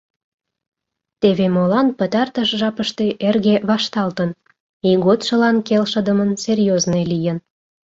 Теве 1.21 1.45
молан 1.55 1.87
пытартыш 1.97 2.49
жапыште 2.59 3.05
эрге 3.27 3.55
вашталтын, 3.69 4.29
ийготшылан 4.89 5.57
келшыдымын 5.67 6.31
серьёзный 6.45 7.03
лийын... 7.11 7.37